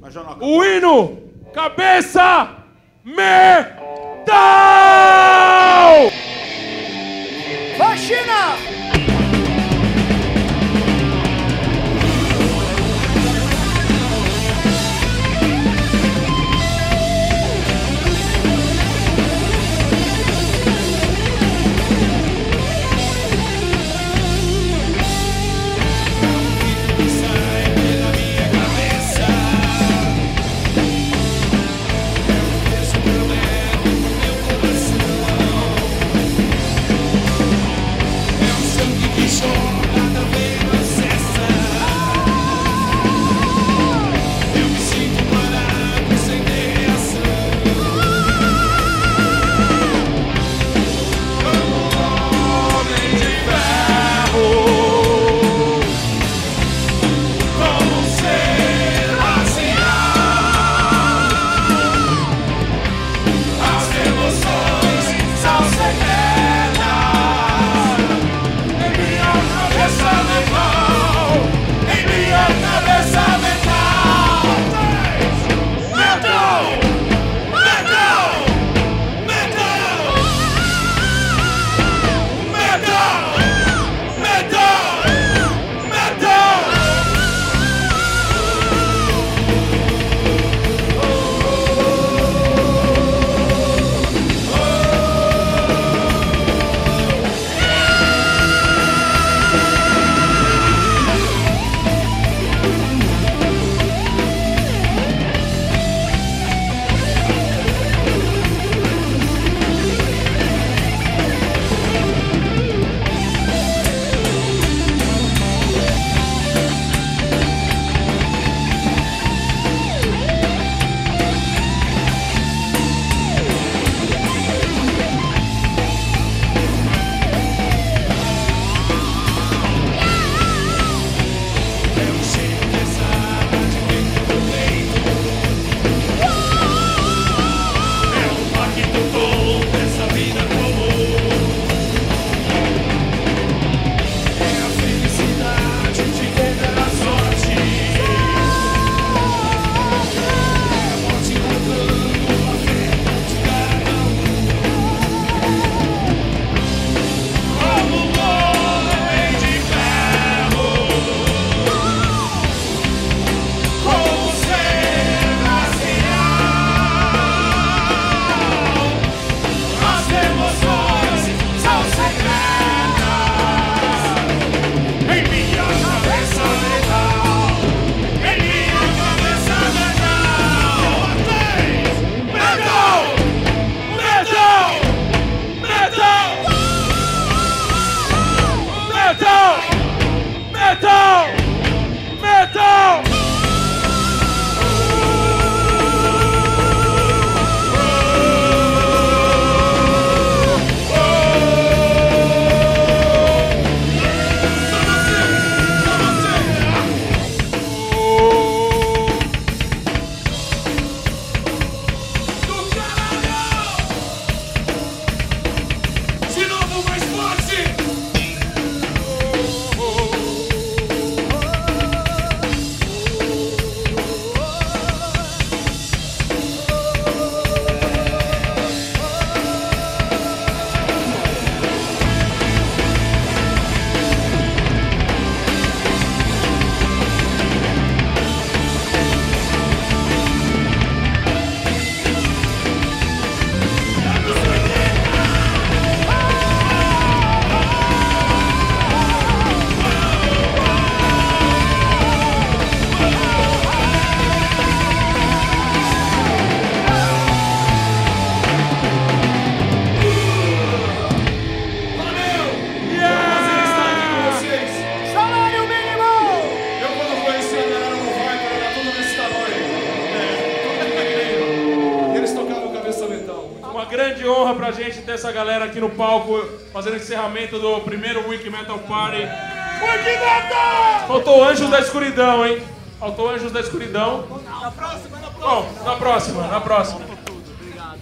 [276.81, 279.17] fazendo o encerramento do primeiro Wiki Metal Party.
[279.17, 281.07] Wiki Metal!
[281.07, 282.63] Faltou Anjos da Escuridão, hein?
[282.99, 284.25] Faltou Anjos da Escuridão.
[284.59, 287.01] Na próxima, na Bom, na próxima, na próxima.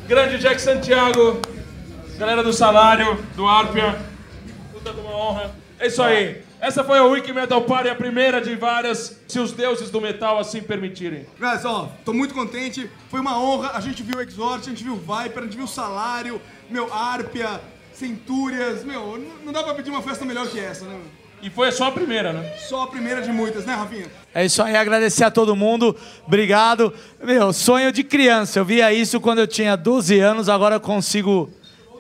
[0.07, 1.41] Grande Jack Santiago,
[2.17, 3.99] galera do Salário, do Arpia.
[4.71, 5.51] Puta de uma honra.
[5.77, 6.41] É isso aí.
[6.61, 10.39] Essa foi a Wiki Metal Party, a primeira de várias, se os deuses do metal
[10.39, 11.25] assim permitirem.
[11.37, 12.89] Guys, ó, tô muito contente.
[13.09, 13.71] Foi uma honra.
[13.73, 16.41] A gente viu o Exort, a gente viu o Viper, a gente viu o Salário,
[16.69, 17.59] meu, Arpia,
[17.99, 18.83] Centúrias.
[18.83, 20.97] Meu, não- não dá pra pedir uma festa melhor que essa, né?
[21.41, 22.53] E foi só a primeira, né?
[22.57, 24.07] Só a primeira de muitas, né, Rafinha?
[24.33, 25.95] É isso aí, agradecer a todo mundo.
[26.27, 26.93] Obrigado.
[27.23, 28.59] Meu, sonho de criança.
[28.59, 31.49] Eu via isso quando eu tinha 12 anos, agora eu consigo,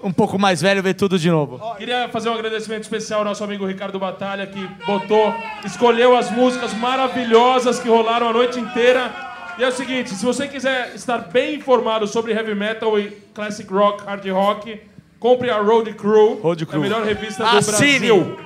[0.03, 1.57] um pouco mais velho, ver tudo de novo.
[1.77, 5.33] Queria fazer um agradecimento especial ao nosso amigo Ricardo Batalha, que botou,
[5.65, 9.13] escolheu as músicas maravilhosas que rolaram a noite inteira.
[9.57, 13.71] E é o seguinte, se você quiser estar bem informado sobre heavy metal e classic
[13.71, 14.81] rock, hard rock,
[15.19, 16.81] compre a Road Crew, Road a Crew.
[16.81, 18.07] melhor revista do Assine.
[18.07, 18.39] Brasil.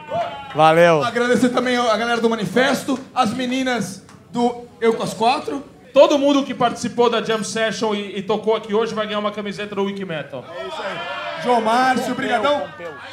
[0.56, 1.04] Valeu.
[1.04, 5.64] Agradecer também a galera do Manifesto, as meninas do Eu com as Quatro.
[5.94, 9.32] Todo mundo que participou da Jam Session e, e tocou aqui hoje vai ganhar uma
[9.32, 10.44] camiseta do Wiki Metal.
[10.50, 11.44] É isso aí.
[11.44, 12.64] João Márcio, brigadão.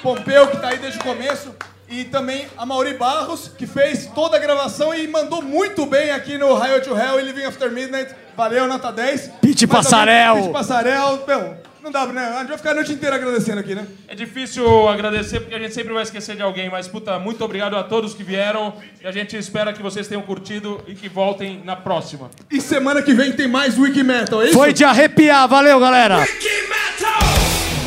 [0.02, 0.46] Pompeu.
[0.48, 1.54] que tá aí desde o começo.
[1.88, 6.38] E também a Mauri Barros, que fez toda a gravação e mandou muito bem aqui
[6.38, 8.14] no Highway to Hell e Living After Midnight.
[8.36, 9.32] Valeu, nota 10.
[9.42, 10.36] Pete Passarel.
[10.36, 11.24] Pete Passarel.
[11.26, 12.26] Meu, não dá, né?
[12.34, 13.86] A gente vai ficar a noite inteira agradecendo aqui, né?
[14.08, 17.76] É difícil agradecer porque a gente sempre vai esquecer de alguém, mas puta, muito obrigado
[17.76, 21.62] a todos que vieram e a gente espera que vocês tenham curtido e que voltem
[21.64, 22.30] na próxima.
[22.50, 24.54] E semana que vem tem mais Wiki Metal, é isso?
[24.54, 25.48] Foi de arrepiar.
[25.48, 26.26] Valeu, galera.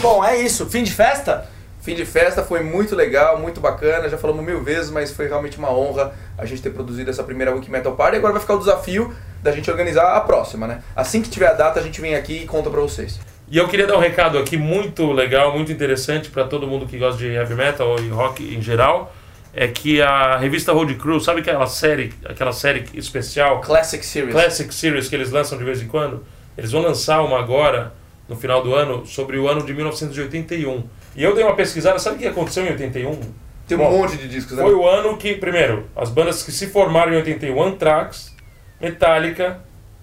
[0.02, 0.66] Bom, é isso.
[0.66, 1.50] Fim de festa?
[1.82, 4.08] Fim de festa foi muito legal, muito bacana.
[4.08, 7.54] Já falamos mil vezes, mas foi realmente uma honra a gente ter produzido essa primeira
[7.54, 8.18] Wiki Metal Party.
[8.18, 10.82] Agora vai ficar o desafio da gente organizar a próxima, né?
[10.96, 13.20] Assim que tiver a data, a gente vem aqui e conta pra vocês.
[13.54, 16.98] E eu queria dar um recado aqui muito legal, muito interessante para todo mundo que
[16.98, 19.16] gosta de heavy metal e rock em geral.
[19.54, 23.62] É que a revista Road Crew, sabe aquela série, aquela série especial?
[23.62, 24.32] Classic Series.
[24.32, 26.26] Classic Series que eles lançam de vez em quando.
[26.58, 27.94] Eles vão lançar uma agora,
[28.28, 30.84] no final do ano, sobre o ano de 1981.
[31.16, 33.20] E eu dei uma pesquisada, sabe o que aconteceu em 81?
[33.68, 34.64] Tem um monte de discos, né?
[34.64, 38.36] Foi o ano que, primeiro, as bandas que se formaram em 81, Anthrax,
[38.82, 39.60] Metallica,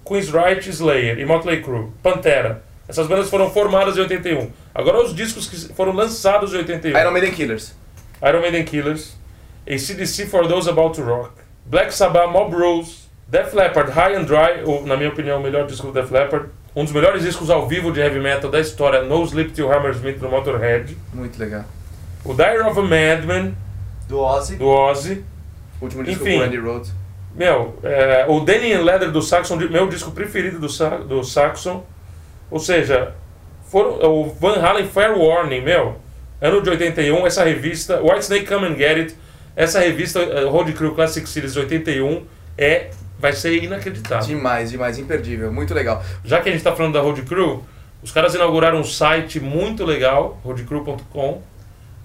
[0.06, 2.69] Queensryche, Slayer e Motley Crue, Pantera.
[2.90, 4.50] Essas bandas foram formadas em 81.
[4.74, 6.98] Agora os discos que foram lançados em 81.
[6.98, 7.72] Iron Maiden Killers.
[8.20, 9.16] Iron Maiden Killers,
[9.66, 11.30] ACDC For Those About to Rock,
[11.64, 15.66] Black Sabbath, Mob Rules, Def Leppard, High and Dry, o, na minha opinião o melhor
[15.66, 19.02] disco do Def Leppard, um dos melhores discos ao vivo de heavy metal da história,
[19.02, 21.64] No Sleep Till Hammersmith do Motorhead, Muito legal.
[22.24, 23.54] o Diary of a Madman,
[24.08, 25.24] do Ozzy, do Ozzy.
[25.80, 26.92] Último disco Enfim, com Randy Rhoads.
[27.34, 31.84] meu, é, o Danny and Leather do Saxon, meu disco preferido do, Sa do Saxon.
[32.50, 33.14] Ou seja,
[33.64, 35.96] foram, o Van Halen Fair Warning, meu,
[36.40, 39.16] ano de 81, essa revista, White Snake Come and Get It,
[39.54, 42.24] essa revista eh, Road Crew Classic Series 81
[42.56, 44.26] é, vai ser inacreditável.
[44.26, 46.02] Demais, demais, imperdível, muito legal.
[46.24, 47.62] Já que a gente está falando da Road Crew,
[48.02, 51.42] os caras inauguraram um site muito legal, roadcrew.com,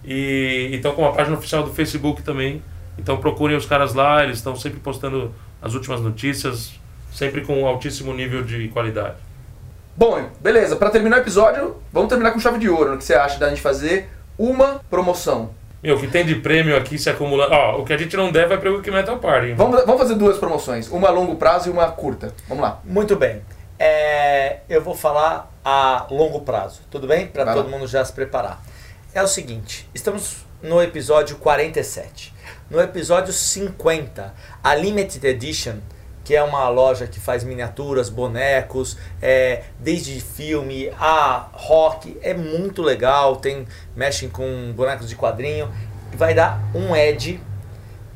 [0.04, 2.62] e estão com uma página oficial do Facebook também.
[2.98, 6.80] Então procurem os caras lá, eles estão sempre postando as últimas notícias,
[7.12, 9.16] sempre com um altíssimo nível de qualidade.
[9.98, 12.96] Bom, beleza, pra terminar o episódio, vamos terminar com chave de ouro.
[12.96, 15.52] O que você acha da gente fazer uma promoção?
[15.82, 17.54] Meu, o que tem de prêmio aqui se acumulando.
[17.54, 19.48] Ó, o que a gente não deve é para o Wiki Metal Party.
[19.50, 19.56] hein?
[19.56, 22.34] Vamos, vamos fazer duas promoções, uma a longo prazo e uma curta.
[22.50, 22.82] Vamos lá.
[22.84, 23.42] Muito bem.
[23.80, 27.28] É, eu vou falar a longo prazo, tudo bem?
[27.28, 27.78] Para todo lá.
[27.78, 28.62] mundo já se preparar.
[29.14, 32.34] É o seguinte, estamos no episódio 47.
[32.70, 35.76] No episódio 50, a Limited Edition,
[36.26, 42.82] que é uma loja que faz miniaturas, bonecos, é, desde filme a rock, é muito
[42.82, 43.66] legal, tem
[43.96, 45.72] mexem com bonecos de quadrinho,
[46.14, 47.40] vai dar um Ed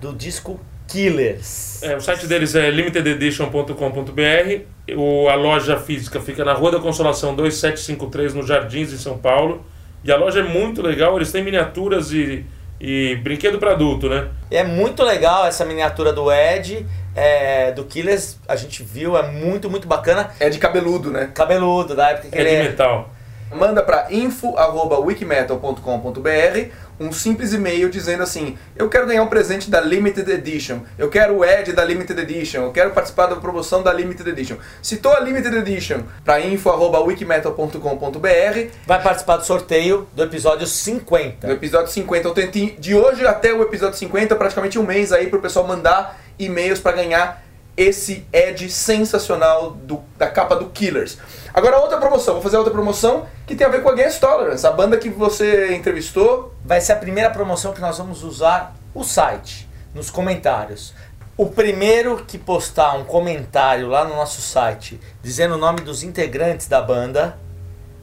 [0.02, 1.84] do disco Killers.
[1.84, 4.64] É, o site deles é limitededition.com.br.
[4.98, 9.64] O- A loja física fica na Rua da Consolação 2753, no Jardins, em São Paulo.
[10.04, 12.46] E a loja é muito legal, eles têm miniaturas e,
[12.80, 14.30] e brinquedo para adulto, né?
[14.50, 16.86] É muito legal essa miniatura do Ed,
[17.20, 20.32] é, do Killers, a gente viu, é muito, muito bacana.
[20.40, 21.30] É de cabeludo, né?
[21.34, 22.64] Cabeludo, da época que É ele de é.
[22.70, 23.10] metal.
[23.52, 26.70] Manda para info@wikimetal.com.br
[27.00, 30.80] um simples e-mail dizendo assim: "Eu quero ganhar um presente da Limited Edition.
[30.98, 32.64] Eu quero o Ed da Limited Edition.
[32.64, 39.02] Eu quero participar da promoção da Limited Edition." Citou a Limited Edition para info@wikimetal.com.br Vai
[39.02, 41.48] participar do sorteio do episódio 50.
[41.48, 45.28] No episódio 50, eu tentei de hoje até o episódio 50, praticamente um mês aí
[45.28, 47.44] pro pessoal mandar e-mails para ganhar
[47.82, 51.18] esse Ed sensacional do- da capa do Killers.
[51.54, 54.68] Agora outra promoção, vou fazer outra promoção que tem a ver com a Against Tolerance,
[54.68, 56.54] a banda que você entrevistou.
[56.66, 60.94] Vai ser a primeira promoção que nós vamos usar o site, nos comentários.
[61.38, 66.68] O primeiro que postar um comentário lá no nosso site dizendo o nome dos integrantes
[66.68, 67.38] da banda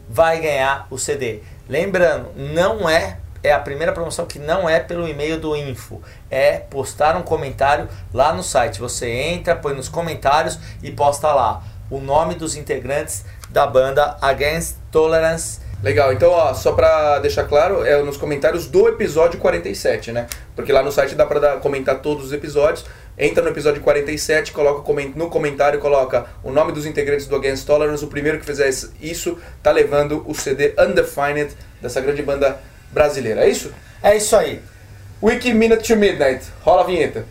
[0.09, 1.41] vai ganhar o CD.
[1.69, 6.01] Lembrando, não é é a primeira promoção que não é pelo e-mail do info,
[6.31, 8.81] é postar um comentário lá no site.
[8.81, 14.77] Você entra, põe nos comentários e posta lá o nome dos integrantes da banda Against
[14.91, 15.61] Tolerance.
[15.83, 20.27] Legal, então ó, só pra deixar claro, é nos comentários do episódio 47, né?
[20.55, 22.85] Porque lá no site dá pra dar- comentar todos os episódios.
[23.19, 24.83] Entra no episódio 47, coloca
[25.15, 28.05] no comentário, coloca o nome dos integrantes do Against Tolerance.
[28.05, 28.69] O primeiro que fizer
[29.01, 32.59] isso tá levando o CD Undefined dessa grande banda
[32.97, 33.45] brasileira.
[33.45, 33.75] É isso?
[34.03, 34.63] É isso aí.
[35.23, 36.47] Wiki Minute to Midnight.
[36.63, 37.27] Rola a vinheta.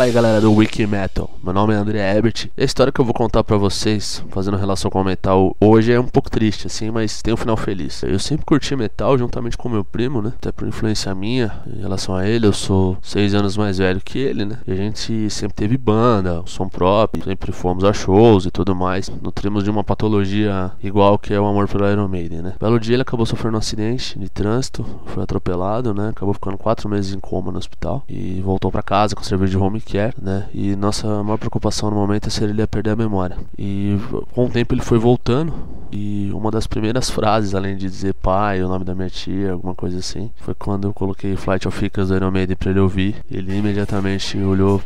[0.00, 3.04] Fala aí galera do Wiki Metal, meu nome é André Ebert a história que eu
[3.04, 6.90] vou contar pra vocês, fazendo relação com o metal, hoje é um pouco triste assim,
[6.90, 8.02] mas tem um final feliz.
[8.02, 10.32] Eu sempre curti metal juntamente com meu primo, né?
[10.38, 14.18] Até por influência minha em relação a ele, eu sou seis anos mais velho que
[14.18, 14.58] ele, né?
[14.66, 19.10] E a gente sempre teve banda, som próprio, sempre fomos a shows e tudo mais.
[19.22, 22.54] Nutrimos de uma patologia igual que é o amor pelo Iron Maiden, né?
[22.58, 26.08] Belo dia ele acabou sofrendo um acidente de trânsito, foi atropelado, né?
[26.08, 29.58] Acabou ficando quatro meses em coma no hospital e voltou pra casa com cerveja de
[29.58, 30.46] home care, né?
[30.54, 33.36] E nossa maior preocupação no momento é se ele ia perder a memória.
[33.58, 33.98] E
[34.32, 35.52] com o tempo ele foi voltando
[35.92, 39.74] e uma das primeiras frases, além de dizer pai, o nome da minha tia, alguma
[39.74, 43.16] coisa assim, foi quando eu coloquei Flight of Icas do Iron Maiden pra ele ouvir.
[43.30, 44.80] Ele imediatamente olhou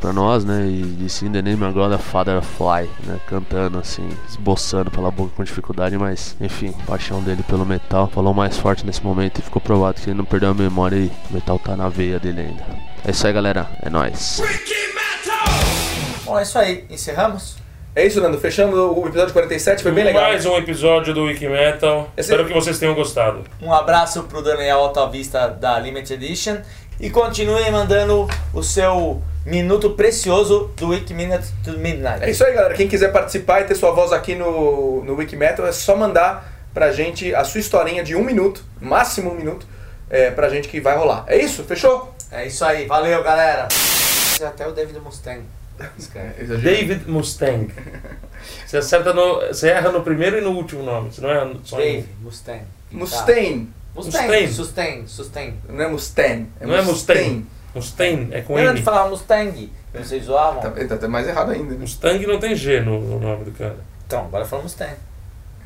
[0.00, 0.66] pra nós, né?
[0.66, 3.20] E disse In the name of God, the Father Fly, né?
[3.26, 8.56] Cantando assim, esboçando pela boca com dificuldade, mas enfim, paixão dele pelo metal falou mais
[8.56, 11.58] forte nesse momento e ficou provado que ele não perdeu a memória e o metal
[11.58, 12.95] tá na veia dele ainda.
[13.06, 13.66] É isso aí, galera.
[13.82, 14.40] É nóis.
[16.24, 16.84] Bom, é isso aí.
[16.90, 17.56] Encerramos?
[17.94, 18.38] É isso, Nando.
[18.38, 20.22] Fechando o episódio 47, foi bem legal.
[20.24, 22.10] Mais um episódio do Wiki Metal.
[22.16, 23.44] Esse- Espero que vocês tenham gostado.
[23.62, 26.58] Um abraço pro Daniel Altavista da Limited Edition.
[26.98, 32.22] E continuem mandando o seu minuto precioso do Week Minute to Midnight.
[32.24, 32.74] É isso aí, galera.
[32.74, 36.90] Quem quiser participar e ter sua voz aqui no, no Wikimetal, é só mandar pra
[36.92, 39.66] gente a sua historinha de um minuto, máximo um minuto,
[40.08, 41.24] é, pra gente que vai rolar.
[41.26, 41.62] É isso?
[41.64, 42.14] Fechou?
[42.30, 42.86] É isso aí.
[42.86, 43.68] Valeu, galera.
[44.46, 45.42] Até o David Mustang.
[46.62, 47.72] David Mustang.
[48.66, 49.40] Você acerta no.
[49.48, 51.12] Você erra no primeiro e no último nome.
[51.12, 52.24] Você não erra no- só Dave em...
[52.24, 52.62] Mustang.
[52.90, 53.68] Mustang.
[53.94, 54.26] Mustang.
[54.26, 54.48] Mustang.
[54.52, 55.06] Sustain.
[55.06, 55.54] Sustain.
[55.68, 56.46] Não é Mustang.
[56.60, 57.46] Não é Mustang.
[57.74, 58.78] Mustang é com Lembra N.
[58.78, 59.72] de falar Mustang?
[59.94, 60.60] Vocês zoavam?
[60.60, 61.72] Tá, tá até mais errado ainda.
[61.72, 61.78] né?
[61.80, 63.76] Mustang não tem G no, no nome do cara.
[64.06, 64.94] Então, agora fala Mustang.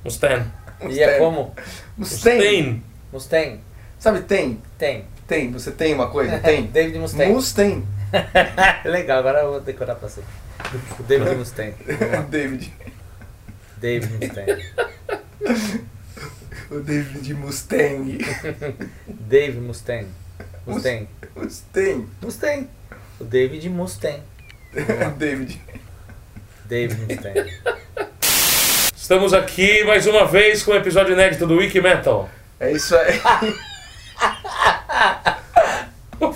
[0.05, 0.45] Mustang.
[0.89, 1.55] E é como?
[1.97, 2.83] Mustang.
[3.13, 3.61] Mustang.
[3.99, 4.61] Sabe, tem?
[4.79, 5.05] Tem.
[5.31, 5.49] Tem.
[5.53, 6.37] Você tem uma coisa?
[6.43, 6.67] Tem.
[6.67, 7.33] David Mustang.
[7.33, 7.87] Mustang.
[8.85, 10.23] Legal, agora eu vou decorar pra você.
[10.99, 12.23] O David lá.
[12.29, 12.75] David.
[13.77, 14.65] David Mustang.
[16.69, 18.19] O David Mustang.
[19.07, 20.09] Dave Mustang.
[20.67, 21.09] Mustang.
[21.37, 22.09] Mustang.
[22.21, 22.69] Mustang.
[23.21, 24.23] O David Mustang.
[24.75, 25.61] O David.
[26.65, 27.53] David Mustang.
[28.97, 32.29] Estamos aqui mais uma vez com o episódio inédito do Wiki Metal.
[32.59, 33.21] É isso aí.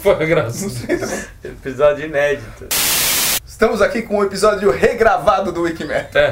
[0.04, 0.66] Foi a graça?
[1.42, 2.66] Episódio inédito.
[3.46, 6.22] Estamos aqui com o episódio regravado do Wikimetal.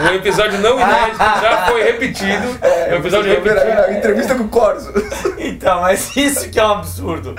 [0.00, 2.58] Um episódio não inédito, já foi repetido.
[2.62, 3.92] É, um episódio repetido.
[3.92, 4.90] Entrevista com o Corso.
[5.36, 7.34] Então, mas isso que é um absurdo.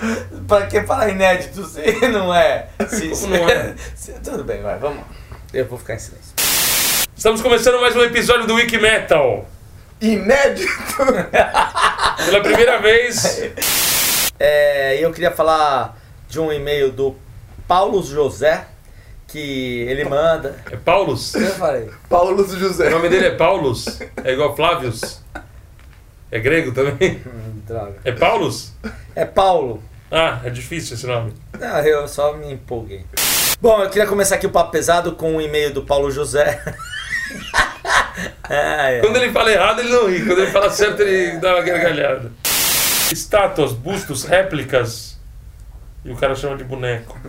[0.48, 2.68] Pra que falar inédito se não é?
[2.88, 3.74] Se, se- Não é.
[3.96, 5.04] se- tudo bem, vai, vamos.
[5.52, 6.34] Eu vou ficar em silêncio.
[7.18, 9.50] Estamos começando mais um episódio do Wiki Metal.
[10.00, 10.70] Inédito!
[12.26, 13.50] Pela primeira vez.
[14.40, 16.00] É, eu queria falar
[16.30, 17.16] de um e-mail do
[17.68, 18.66] Paulo José,
[19.28, 20.56] que ele manda.
[20.72, 21.36] É Paulus?
[21.36, 21.90] Eu falei.
[22.08, 22.88] Paulo José.
[22.88, 24.00] O nome dele é Paulus?
[24.24, 25.22] É igual Flávios?
[26.32, 27.22] É grego também?
[27.68, 27.98] Droga.
[28.04, 28.74] É Paulus?
[29.16, 29.84] É Paulo.
[30.10, 31.34] Ah, é difícil esse nome.
[31.60, 33.06] Não, eu só me empolguei.
[33.62, 36.64] Bom, eu queria começar aqui o papo pesado com um e-mail do Paulo José.
[38.44, 39.02] Ah, é.
[39.02, 40.26] Quando ele fala errado, ele não ri.
[40.26, 42.32] Quando ele fala certo, ele dá uma gargalhada.
[43.12, 45.20] Estátuas, bustos, réplicas.
[46.06, 47.20] E o cara chama de boneco.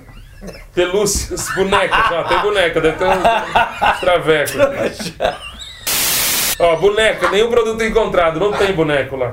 [0.74, 1.98] Pelúcias, bonecas.
[1.98, 4.58] Ah, tem boneca, deve ter um traveco.
[6.58, 9.30] Ó, boneca, nenhum produto encontrado, não tem boneco lá.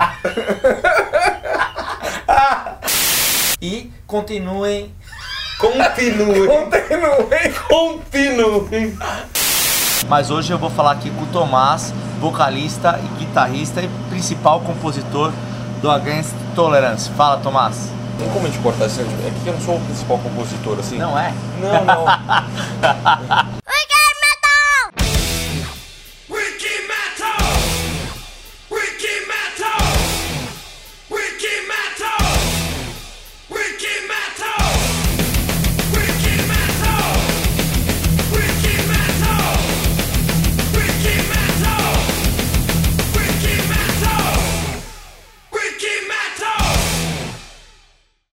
[3.62, 4.94] E continuem.
[5.58, 6.48] Continuem.
[6.48, 7.54] Continuem.
[7.68, 8.98] Continuem.
[10.08, 15.34] Mas hoje eu vou falar aqui com o Tomás, vocalista e guitarrista e principal compositor
[15.82, 17.10] do Against Tolerance.
[17.12, 17.92] Fala, Tomás.
[18.18, 19.02] Tem como a gente cortar isso?
[19.02, 19.04] É
[19.44, 20.98] que eu não sou o principal compositor, assim.
[20.98, 21.34] Não é?
[21.62, 22.06] Não, não.